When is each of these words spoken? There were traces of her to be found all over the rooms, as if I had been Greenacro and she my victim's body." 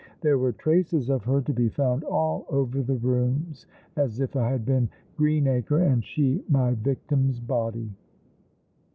There 0.21 0.39
were 0.39 0.51
traces 0.53 1.11
of 1.11 1.23
her 1.25 1.41
to 1.43 1.53
be 1.53 1.69
found 1.69 2.03
all 2.05 2.47
over 2.49 2.81
the 2.81 2.95
rooms, 2.95 3.67
as 3.95 4.19
if 4.19 4.35
I 4.35 4.49
had 4.49 4.65
been 4.65 4.89
Greenacro 5.15 5.77
and 5.77 6.03
she 6.03 6.43
my 6.49 6.73
victim's 6.73 7.39
body." 7.39 7.93